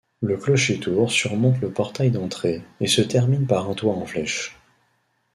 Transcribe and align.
Le 0.21 0.35
clocher-tour 0.35 1.11
surmonte 1.11 1.61
le 1.61 1.69
portail 1.71 2.09
d'entrée 2.09 2.63
et 2.79 2.87
se 2.87 3.03
termine 3.03 3.45
par 3.45 3.69
un 3.69 3.75
toit 3.75 3.93
en 3.93 4.03
flèche. 4.07 4.57